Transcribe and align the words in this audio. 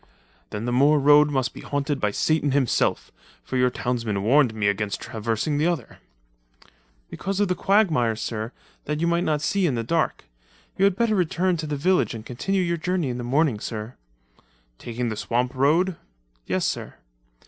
"Then 0.49 0.65
the 0.65 0.71
moor 0.71 0.97
road 0.97 1.29
must 1.29 1.53
be 1.53 1.61
haunted 1.61 1.99
by 1.99 2.09
Satan 2.09 2.53
himself, 2.53 3.11
for 3.43 3.55
your 3.55 3.69
townsmen 3.69 4.23
warned 4.23 4.51
me 4.51 4.67
against 4.67 4.99
traversing 4.99 5.59
the 5.59 5.67
other." 5.67 5.99
"Because 7.11 7.39
of 7.39 7.49
the 7.49 7.53
quagmires, 7.53 8.19
sir, 8.19 8.51
that 8.85 8.99
you 8.99 9.05
might 9.05 9.23
not 9.23 9.43
see 9.43 9.67
in 9.67 9.75
the 9.75 9.83
dark. 9.83 10.25
You 10.75 10.85
had 10.85 10.95
better 10.95 11.13
return 11.13 11.55
to 11.57 11.67
the 11.67 11.77
village 11.77 12.15
and 12.15 12.25
continue 12.25 12.63
your 12.63 12.77
journey 12.77 13.09
in 13.09 13.19
the 13.19 13.23
morning, 13.23 13.59
sir." 13.59 13.93
"Taking 14.79 15.09
the 15.09 15.15
swamp 15.15 15.53
road?" 15.53 15.97
"Yes, 16.47 16.65
sir." 16.65 16.95